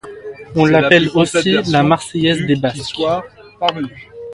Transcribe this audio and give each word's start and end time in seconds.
On 0.55 0.65
l'appelle 0.65 1.09
aussi 1.13 1.51
la 1.69 1.83
Marseillaise 1.83 2.47
des 2.47 2.55
Basques. 2.55 2.99